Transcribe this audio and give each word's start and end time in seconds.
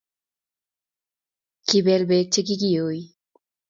kibel 1.67 2.01
beek 2.09 2.27
che 2.33 2.41
kikiyoi. 2.47 3.01